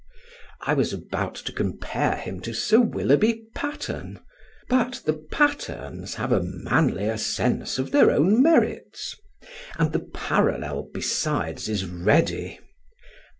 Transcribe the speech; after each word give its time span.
I 0.61 0.73
was 0.73 0.93
about 0.93 1.35
to 1.35 1.51
compare 1.51 2.15
him 2.15 2.39
to 2.39 2.55
Sir 2.55 2.79
Willoughby 2.81 3.45
Patterne, 3.53 4.19
but 4.67 4.93
the 5.05 5.13
Patternes 5.13 6.15
have 6.15 6.31
a 6.31 6.41
manlier 6.41 7.17
sense 7.19 7.77
of 7.77 7.91
their 7.91 8.09
own 8.09 8.41
merits; 8.41 9.15
and 9.77 9.93
the 9.93 9.99
parallel, 10.11 10.89
besides, 10.91 11.69
is 11.69 11.85
ready. 11.85 12.57